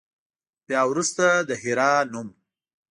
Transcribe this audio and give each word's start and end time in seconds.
بیا 0.67 0.81
وروسته 0.91 1.25
د 1.47 1.49
حرا 1.61 1.91
نوم. 2.11 2.27